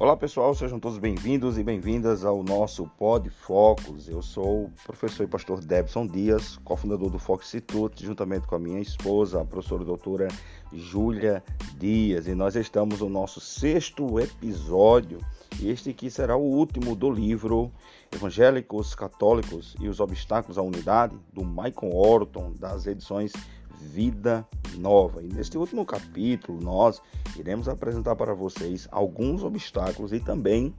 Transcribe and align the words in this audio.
Olá 0.00 0.16
pessoal, 0.16 0.54
sejam 0.54 0.78
todos 0.78 0.96
bem-vindos 0.96 1.58
e 1.58 1.64
bem-vindas 1.64 2.24
ao 2.24 2.40
nosso 2.44 2.86
Pod 2.96 3.28
Focus. 3.30 4.08
Eu 4.08 4.22
sou 4.22 4.66
o 4.66 4.72
professor 4.86 5.24
e 5.24 5.26
pastor 5.26 5.58
Debson 5.58 6.06
Dias, 6.06 6.56
cofundador 6.58 7.10
do 7.10 7.18
Focus 7.18 7.48
Institute, 7.48 8.06
juntamente 8.06 8.46
com 8.46 8.54
a 8.54 8.60
minha 8.60 8.78
esposa, 8.78 9.40
a 9.40 9.44
professora 9.44 9.84
doutora 9.84 10.28
Júlia 10.72 11.42
Dias. 11.76 12.28
E 12.28 12.34
nós 12.36 12.54
estamos 12.54 13.00
no 13.00 13.08
nosso 13.08 13.40
sexto 13.40 14.20
episódio, 14.20 15.18
este 15.60 15.90
aqui 15.90 16.08
será 16.08 16.36
o 16.36 16.44
último 16.44 16.94
do 16.94 17.10
livro 17.10 17.72
Evangélicos, 18.14 18.94
Católicos 18.94 19.74
e 19.80 19.88
os 19.88 19.98
Obstáculos 19.98 20.58
à 20.58 20.62
Unidade, 20.62 21.16
do 21.32 21.44
Michael 21.44 21.92
Orton, 21.92 22.52
das 22.56 22.86
edições 22.86 23.32
vida 23.80 24.46
nova. 24.76 25.22
E 25.22 25.28
neste 25.28 25.56
último 25.56 25.84
capítulo, 25.84 26.60
nós 26.60 27.00
iremos 27.36 27.68
apresentar 27.68 28.16
para 28.16 28.34
vocês 28.34 28.88
alguns 28.90 29.42
obstáculos 29.42 30.12
e 30.12 30.20
também 30.20 30.74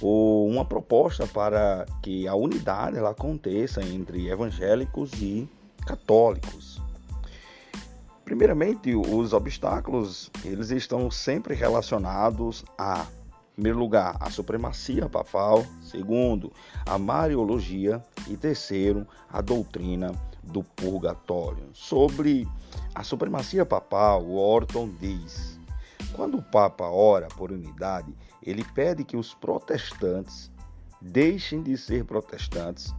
uma 0.00 0.64
proposta 0.64 1.26
para 1.26 1.86
que 2.02 2.28
a 2.28 2.34
unidade 2.34 2.96
ela 2.96 3.10
aconteça 3.10 3.82
entre 3.82 4.28
evangélicos 4.28 5.12
e 5.20 5.48
católicos. 5.86 6.80
Primeiramente, 8.24 8.94
os 8.94 9.32
obstáculos, 9.32 10.30
eles 10.44 10.70
estão 10.70 11.10
sempre 11.10 11.54
relacionados 11.54 12.64
a 12.78 13.06
em 13.52 13.56
primeiro 13.56 13.80
lugar, 13.80 14.16
a 14.18 14.30
supremacia 14.30 15.10
papal, 15.10 15.62
segundo, 15.82 16.50
a 16.86 16.96
mariologia 16.96 18.02
e 18.26 18.34
terceiro, 18.34 19.06
a 19.30 19.42
doutrina 19.42 20.14
do 20.42 20.62
purgatório. 20.62 21.68
Sobre 21.72 22.48
a 22.94 23.02
supremacia 23.02 23.64
papal, 23.64 24.28
Orton 24.30 24.90
diz: 25.00 25.58
quando 26.12 26.38
o 26.38 26.42
Papa 26.42 26.84
ora 26.84 27.28
por 27.28 27.52
unidade, 27.52 28.14
ele 28.42 28.64
pede 28.74 29.04
que 29.04 29.16
os 29.16 29.34
protestantes 29.34 30.50
deixem 31.00 31.62
de 31.62 31.76
ser 31.76 32.04
protestantes, 32.04 32.94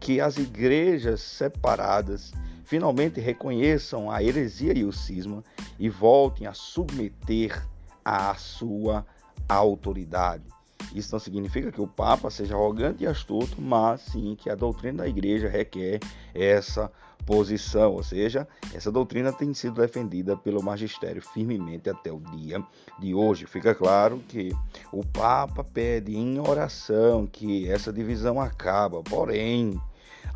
que 0.00 0.20
as 0.20 0.36
igrejas 0.36 1.20
separadas 1.20 2.32
finalmente 2.64 3.20
reconheçam 3.20 4.10
a 4.10 4.22
heresia 4.22 4.76
e 4.76 4.84
o 4.84 4.92
cisma 4.92 5.42
e 5.78 5.88
voltem 5.88 6.46
a 6.46 6.52
submeter 6.52 7.66
à 8.04 8.34
sua 8.34 9.06
autoridade. 9.48 10.55
Isso 10.94 11.12
não 11.12 11.18
significa 11.18 11.70
que 11.70 11.80
o 11.80 11.86
Papa 11.86 12.30
seja 12.30 12.54
arrogante 12.54 13.04
e 13.04 13.06
astuto, 13.06 13.60
mas 13.60 14.00
sim 14.00 14.36
que 14.38 14.48
a 14.48 14.54
doutrina 14.54 15.02
da 15.02 15.08
igreja 15.08 15.48
requer 15.48 16.00
essa 16.34 16.90
posição, 17.24 17.94
ou 17.94 18.02
seja, 18.02 18.46
essa 18.72 18.90
doutrina 18.90 19.32
tem 19.32 19.52
sido 19.52 19.80
defendida 19.80 20.36
pelo 20.36 20.62
magistério 20.62 21.20
firmemente 21.20 21.90
até 21.90 22.12
o 22.12 22.20
dia 22.20 22.62
de 22.98 23.14
hoje. 23.14 23.46
Fica 23.46 23.74
claro 23.74 24.22
que 24.28 24.54
o 24.92 25.04
Papa 25.04 25.64
pede 25.64 26.16
em 26.16 26.38
oração 26.38 27.26
que 27.26 27.68
essa 27.68 27.92
divisão 27.92 28.40
acaba, 28.40 29.02
porém, 29.02 29.80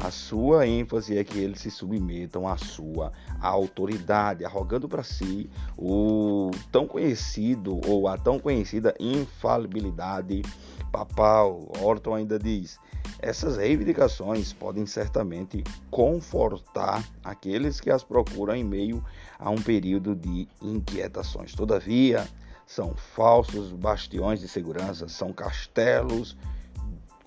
a 0.01 0.11
sua 0.11 0.67
ênfase 0.67 1.19
é 1.19 1.23
que 1.23 1.39
eles 1.39 1.61
se 1.61 1.71
submetam 1.71 2.49
à 2.49 2.57
sua 2.57 3.13
autoridade, 3.39 4.45
arrogando 4.47 4.89
para 4.89 5.03
si 5.03 5.51
o 5.77 6.51
tão 6.73 6.87
conhecido 6.87 7.79
ou 7.87 8.09
a 8.09 8.17
tão 8.17 8.39
conhecida 8.39 8.95
infalibilidade 8.99 10.43
papal. 10.91 11.71
Orton 11.83 12.15
ainda 12.15 12.39
diz: 12.39 12.81
essas 13.19 13.59
reivindicações 13.59 14.55
podem 14.55 14.87
certamente 14.87 15.63
confortar 15.91 17.05
aqueles 17.23 17.79
que 17.79 17.91
as 17.91 18.03
procuram 18.03 18.57
em 18.57 18.65
meio 18.65 19.05
a 19.39 19.51
um 19.51 19.61
período 19.61 20.17
de 20.17 20.49
inquietações. 20.63 21.55
Todavia, 21.55 22.27
são 22.67 22.95
falsos 22.95 23.71
bastiões 23.73 24.41
de 24.41 24.49
segurança, 24.49 25.09
são 25.09 25.31
castelos 25.31 26.37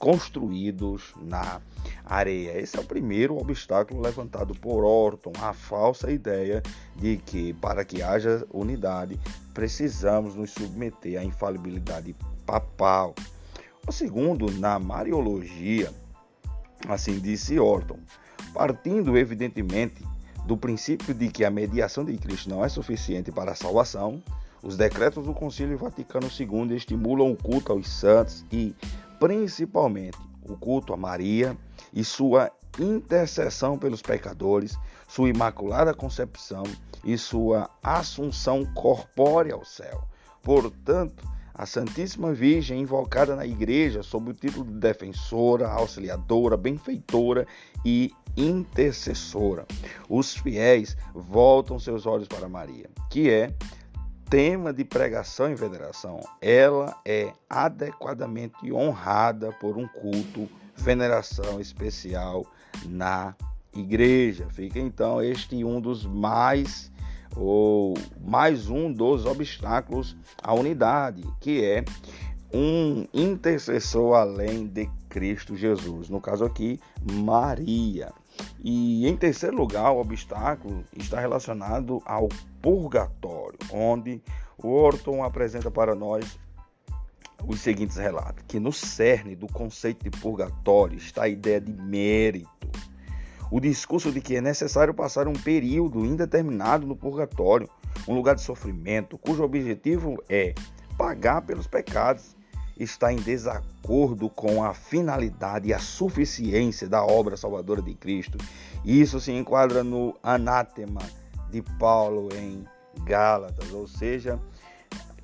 construídos 0.04 1.14
na 1.22 1.62
areia. 2.06 2.60
Esse 2.60 2.76
é 2.76 2.82
o 2.82 2.84
primeiro 2.84 3.38
obstáculo 3.38 4.02
levantado 4.02 4.54
por 4.54 4.84
Orton, 4.84 5.32
a 5.42 5.54
falsa 5.54 6.12
ideia 6.12 6.62
de 6.98 7.16
que 7.16 7.54
para 7.54 7.86
que 7.86 8.04
haja 8.04 8.46
unidade 8.52 9.18
precisamos 9.54 10.36
nos 10.36 10.52
submeter 10.52 11.18
à 11.18 11.24
infalibilidade 11.24 12.14
papal. 12.46 13.16
O 13.88 13.94
segundo, 13.94 14.52
na 14.52 14.78
Mariologia, 14.78 15.90
assim 16.90 17.18
disse 17.18 17.58
Orton, 17.58 18.00
partindo 18.54 19.18
evidentemente 19.18 20.04
do 20.46 20.58
princípio 20.58 21.14
de 21.14 21.30
que 21.30 21.46
a 21.46 21.50
mediação 21.50 22.04
de 22.04 22.18
Cristo 22.18 22.50
não 22.50 22.62
é 22.62 22.68
suficiente 22.68 23.32
para 23.32 23.54
a 23.54 23.56
salvação, 23.56 24.22
os 24.64 24.78
decretos 24.78 25.26
do 25.26 25.34
Concílio 25.34 25.78
Vaticano 25.78 26.28
II 26.28 26.74
estimulam 26.76 27.32
o 27.32 27.36
culto 27.36 27.74
aos 27.74 27.90
santos 27.90 28.46
e 28.50 28.74
principalmente 29.24 30.18
o 30.42 30.58
culto 30.58 30.94
a 30.94 30.98
Maria 30.98 31.58
e 31.94 32.04
sua 32.04 32.52
intercessão 32.78 33.78
pelos 33.78 34.02
pecadores, 34.02 34.78
sua 35.08 35.30
imaculada 35.30 35.94
concepção 35.94 36.64
e 37.06 37.18
sua 37.18 37.70
assunção 37.82 38.66
corpórea 38.74 39.54
ao 39.54 39.64
céu. 39.64 40.04
Portanto, 40.42 41.26
a 41.54 41.66
Santíssima 41.66 42.34
Virgem, 42.34 42.82
invocada 42.82 43.34
na 43.34 43.46
Igreja 43.46 44.04
sob 44.04 44.32
o 44.32 44.34
título 44.34 44.66
de 44.66 44.74
defensora, 44.74 45.70
auxiliadora, 45.70 46.58
benfeitora 46.58 47.48
e 47.86 48.12
intercessora. 48.36 49.66
Os 50.10 50.36
fiéis 50.36 50.98
voltam 51.14 51.80
seus 51.80 52.06
olhos 52.06 52.28
para 52.28 52.50
Maria, 52.50 52.90
que 53.10 53.30
é 53.30 53.54
tema 54.34 54.74
de 54.74 54.84
pregação 54.84 55.52
e 55.52 55.54
veneração, 55.54 56.20
ela 56.42 57.00
é 57.06 57.32
adequadamente 57.48 58.74
honrada 58.74 59.52
por 59.52 59.78
um 59.78 59.88
culto, 59.88 60.50
veneração 60.76 61.62
especial 61.62 62.44
na 62.88 63.36
igreja. 63.76 64.48
Fica 64.50 64.80
então 64.80 65.22
este 65.22 65.64
um 65.64 65.80
dos 65.80 66.04
mais 66.04 66.92
ou 67.38 67.94
mais 68.20 68.72
um 68.72 68.92
dos 68.92 69.24
obstáculos 69.28 70.18
à 70.42 70.52
unidade, 70.52 71.22
que 71.40 71.64
é 71.64 71.86
um 72.52 73.06
intercessor 73.14 74.16
além 74.16 74.66
de 74.66 74.90
Cristo 75.10 75.56
Jesus. 75.56 76.10
No 76.10 76.20
caso 76.20 76.44
aqui, 76.44 76.80
Maria. 77.04 78.12
E 78.64 79.08
em 79.08 79.16
terceiro 79.18 79.56
lugar, 79.56 79.92
o 79.92 80.00
obstáculo 80.00 80.84
está 80.96 81.20
relacionado 81.20 82.02
ao 82.06 82.30
purgatório, 82.62 83.60
onde 83.72 84.22
o 84.58 84.70
Orton 84.70 85.24
apresenta 85.24 85.70
para 85.70 85.94
nós 85.94 86.40
os 87.46 87.60
seguintes 87.60 87.98
relatos: 87.98 88.44
que 88.48 88.60
no 88.60 88.72
cerne 88.72 89.36
do 89.36 89.48
conceito 89.48 90.04
de 90.04 90.10
purgatório 90.10 90.98
está 90.98 91.24
a 91.24 91.30
ideia 91.30 91.60
de 91.60 91.72
mérito. 91.72 92.50
O 93.52 93.60
discurso 93.60 94.12
de 94.12 94.20
que 94.20 94.36
é 94.36 94.42
necessário 94.42 94.94
passar 94.94 95.28
um 95.28 95.34
período 95.34 96.04
indeterminado 96.06 96.88
no 96.88 96.96
purgatório, 96.96 97.70
um 98.08 98.16
lugar 98.16 98.36
de 98.36 98.42
sofrimento, 98.42 99.18
cujo 99.18 99.44
objetivo 99.44 100.24
é 100.28 100.56
pagar 100.98 101.42
pelos 101.42 101.68
pecados 101.68 102.36
está 102.78 103.12
em 103.12 103.18
desacordo 103.18 104.30
com 104.30 104.64
a 104.64 104.74
finalidade 104.74 105.70
e 105.70 105.74
a 105.74 105.80
suficiência 105.80 106.88
da 106.88 107.04
obra 107.04 107.38
salvadora 107.38 107.82
de 107.82 107.94
Cristo. 107.94 108.38
Isso 108.84 109.20
se 109.20 109.32
enquadra 109.32 109.84
no 109.84 110.16
anátema 110.24 111.02
de 111.50 111.62
Paulo 111.80 112.30
em 112.36 112.66
Gálatas, 113.06 113.72
ou 113.72 113.88
seja, 113.88 114.40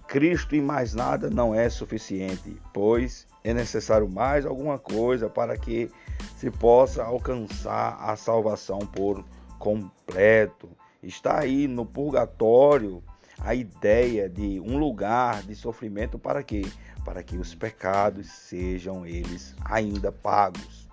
Cristo 0.07 0.55
e 0.55 0.61
mais 0.61 0.93
nada 0.93 1.29
não 1.29 1.53
é 1.53 1.69
suficiente, 1.69 2.59
pois 2.73 3.27
é 3.43 3.53
necessário 3.53 4.09
mais 4.09 4.45
alguma 4.45 4.79
coisa 4.79 5.29
para 5.29 5.57
que 5.57 5.89
se 6.35 6.49
possa 6.49 7.03
alcançar 7.03 7.97
a 8.01 8.15
salvação 8.15 8.79
por 8.79 9.23
completo. 9.57 10.69
Está 11.01 11.39
aí 11.39 11.67
no 11.67 11.85
purgatório 11.85 13.03
a 13.39 13.55
ideia 13.55 14.27
de 14.27 14.59
um 14.59 14.77
lugar 14.77 15.43
de 15.43 15.55
sofrimento 15.55 16.19
para 16.19 16.43
quê? 16.43 16.63
Para 17.03 17.23
que 17.23 17.37
os 17.37 17.55
pecados 17.55 18.27
sejam 18.27 19.05
eles 19.05 19.55
ainda 19.65 20.11
pagos. 20.11 20.87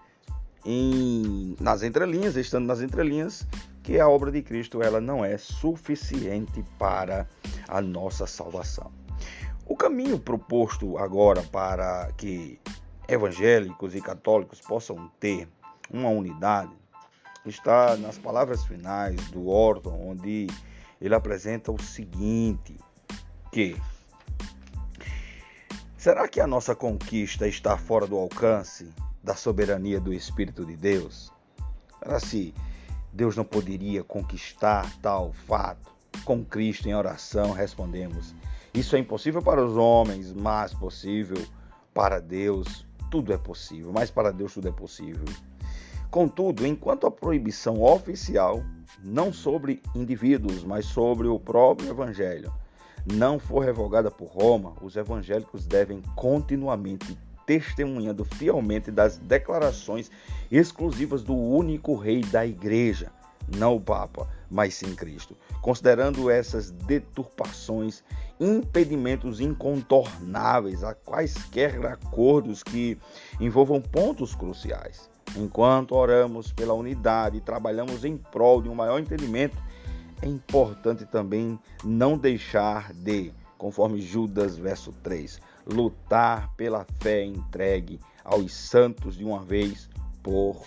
Em, 0.65 1.57
nas 1.61 1.83
entrelinhas, 1.83 2.37
estando 2.37 2.67
nas 2.67 2.81
entrelinhas, 2.81 3.47
que 3.83 4.01
a 4.01 4.09
obra 4.09 4.33
de 4.33 4.43
Cristo 4.43 4.83
ela 4.83 5.01
não 5.01 5.25
é 5.25 5.39
suficiente 5.39 6.65
para 6.79 7.29
a 7.69 7.81
nossa 7.81 8.27
salvação. 8.27 8.91
O 9.65 9.77
caminho 9.77 10.19
proposto 10.19 10.99
agora 10.99 11.43
para 11.43 12.11
que 12.17 12.61
evangélicos 13.09 13.95
e 13.95 14.01
católicos 14.01 14.61
possam 14.61 15.11
ter 15.21 15.49
uma 15.91 16.09
unidade 16.09 16.73
está 17.49 17.97
nas 17.97 18.19
palavras 18.19 18.65
finais 18.65 19.17
do 19.31 19.49
Orton, 19.49 20.11
onde 20.11 20.47
ele 21.01 21.15
apresenta 21.15 21.73
o 21.73 21.81
seguinte: 21.81 22.77
que 23.53 23.77
será 26.07 26.29
que 26.29 26.41
a 26.41 26.47
nossa 26.47 26.73
conquista 26.73 27.49
está 27.49 27.77
fora 27.77 28.07
do 28.07 28.17
alcance 28.17 28.89
da 29.25 29.35
soberania 29.35 29.99
do 29.99 30.15
Espírito 30.15 30.65
de 30.65 30.77
Deus? 30.77 31.33
Será 31.99 32.21
se 32.21 32.55
Deus 33.13 33.37
não 33.37 33.45
poderia 33.45 34.05
conquistar 34.05 34.89
tal 35.03 35.33
fato? 35.33 35.91
Com 36.25 36.45
Cristo 36.45 36.89
em 36.89 36.95
oração 36.95 37.51
respondemos: 37.51 38.37
Isso 38.73 38.95
é 38.95 39.01
impossível 39.01 39.43
para 39.43 39.67
os 39.67 39.77
homens, 39.77 40.33
mas 40.33 40.73
possível 40.73 41.45
para 41.93 42.21
Deus. 42.21 42.87
Tudo 43.11 43.33
é 43.33 43.37
possível, 43.37 43.91
mas 43.93 44.09
para 44.09 44.31
Deus 44.31 44.55
tudo 44.55 44.69
é 44.69 44.73
possível. 44.73 45.25
Contudo, 46.09 46.65
enquanto 46.65 47.09
a 47.09 47.11
proibição 47.11 47.83
oficial, 47.83 48.63
não 49.03 49.33
sobre 49.33 49.83
indivíduos, 49.93 50.63
mas 50.63 50.87
sobre 50.87 51.27
o 51.27 51.41
próprio 51.41 51.91
Evangelho, 51.91 52.55
não 53.13 53.39
for 53.39 53.61
revogada 53.65 54.11
por 54.11 54.29
Roma, 54.29 54.75
os 54.83 54.97
evangélicos 54.97 55.67
devem 55.67 56.03
continuamente 56.15 57.17
testemunhando 57.47 58.25
fielmente 58.25 58.91
das 58.91 59.17
declarações 59.19 60.11
exclusivas 60.51 61.23
do 61.23 61.35
único 61.35 61.95
rei 61.95 62.23
da 62.23 62.45
igreja, 62.45 63.13
não 63.57 63.77
o 63.77 63.81
Papa, 63.81 64.29
mas 64.51 64.75
sim 64.75 64.95
Cristo, 64.95 65.37
considerando 65.63 66.29
essas 66.29 66.71
deturpações 66.71 68.03
impedimentos 68.41 69.41
incontornáveis 69.41 70.83
a 70.83 70.93
quaisquer 70.95 71.87
acordos 71.87 72.65
que 72.65 72.99
envolvam 73.41 73.81
pontos 73.81 74.35
cruciais. 74.35 75.09
Enquanto 75.37 75.95
oramos 75.95 76.53
pela 76.53 76.75
unidade 76.75 77.39
e 77.39 77.41
trabalhamos 77.41 78.05
em 78.05 78.17
prol 78.17 78.61
de 78.61 78.69
um 78.69 78.75
maior 78.75 78.99
entendimento, 78.99 79.57
é 80.23 80.27
importante 80.27 81.05
também 81.05 81.59
não 81.85 82.17
deixar 82.17 82.93
de, 82.93 83.33
conforme 83.59 84.01
Judas 84.01 84.57
verso 84.57 84.93
3, 85.03 85.41
lutar 85.67 86.55
pela 86.57 86.87
fé 87.01 87.25
entregue 87.25 88.01
aos 88.25 88.53
santos 88.53 89.17
de 89.17 89.25
uma 89.25 89.43
vez 89.43 89.89
por 90.23 90.63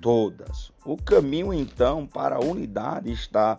todas. 0.00 0.72
O 0.84 0.96
caminho 0.96 1.52
então 1.52 2.06
para 2.06 2.36
a 2.36 2.40
unidade 2.40 3.10
está 3.12 3.58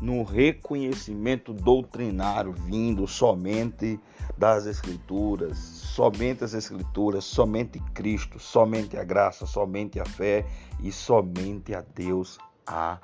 no 0.00 0.22
reconhecimento 0.22 1.52
doutrinário 1.52 2.52
vindo 2.52 3.06
somente 3.06 3.98
das 4.36 4.66
Escrituras, 4.66 5.58
somente 5.58 6.44
as 6.44 6.54
Escrituras, 6.54 7.24
somente 7.24 7.78
Cristo, 7.94 8.38
somente 8.38 8.96
a 8.96 9.04
graça, 9.04 9.46
somente 9.46 10.00
a 10.00 10.04
fé 10.04 10.44
e 10.80 10.90
somente 10.90 11.74
a 11.74 11.82
Deus 11.94 12.38
a 12.66 12.98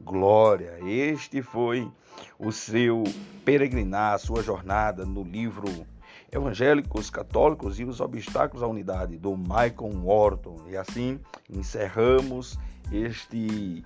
glória. 0.00 0.78
Este 0.84 1.42
foi 1.42 1.90
o 2.38 2.52
seu 2.52 3.04
peregrinar, 3.44 4.14
a 4.14 4.18
sua 4.18 4.42
jornada 4.42 5.04
no 5.04 5.22
livro 5.22 5.86
Evangélicos, 6.30 7.10
Católicos 7.10 7.78
e 7.78 7.84
os 7.84 8.00
Obstáculos 8.00 8.62
à 8.62 8.66
Unidade, 8.66 9.18
do 9.18 9.36
Michael 9.36 10.02
Wharton. 10.02 10.56
E 10.68 10.76
assim 10.76 11.20
encerramos 11.48 12.58
este 12.90 13.84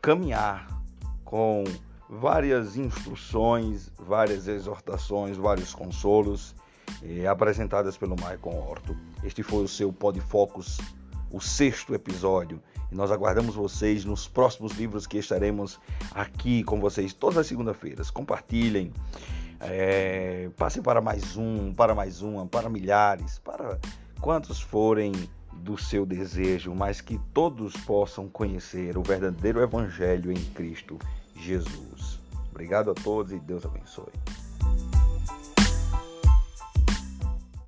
caminhar 0.00 0.68
com 1.24 1.64
várias 2.08 2.76
instruções, 2.76 3.90
várias 3.98 4.48
exortações, 4.48 5.36
vários 5.36 5.74
consolos 5.74 6.54
eh, 7.02 7.26
apresentadas 7.26 7.96
pelo 7.96 8.14
Michael 8.16 8.56
Horto. 8.56 8.96
Este 9.22 9.42
foi 9.42 9.64
o 9.64 9.68
seu 9.68 9.92
Pod 9.92 10.18
Focus, 10.20 10.78
o 11.30 11.40
sexto 11.40 11.94
episódio. 11.94 12.60
E 12.90 12.94
nós 12.94 13.10
aguardamos 13.10 13.54
vocês 13.54 14.04
nos 14.04 14.26
próximos 14.26 14.72
livros 14.72 15.06
que 15.06 15.18
estaremos 15.18 15.78
aqui 16.12 16.62
com 16.64 16.80
vocês 16.80 17.12
todas 17.12 17.38
as 17.38 17.46
segundas-feiras. 17.46 18.10
Compartilhem, 18.10 18.92
é, 19.60 20.50
passem 20.56 20.82
para 20.82 21.00
mais 21.00 21.36
um, 21.36 21.72
para 21.74 21.94
mais 21.94 22.22
uma, 22.22 22.46
para 22.46 22.68
milhares, 22.68 23.38
para 23.38 23.78
quantos 24.20 24.60
forem 24.60 25.12
do 25.52 25.76
seu 25.76 26.06
desejo, 26.06 26.74
mas 26.74 27.00
que 27.00 27.18
todos 27.34 27.74
possam 27.78 28.28
conhecer 28.28 28.96
o 28.96 29.02
verdadeiro 29.02 29.60
Evangelho 29.60 30.30
em 30.32 30.44
Cristo 30.52 30.98
Jesus. 31.36 32.18
Obrigado 32.50 32.90
a 32.90 32.94
todos 32.94 33.32
e 33.32 33.38
Deus 33.38 33.64
abençoe. 33.64 34.12